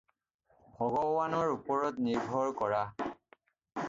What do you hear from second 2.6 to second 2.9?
কৰা।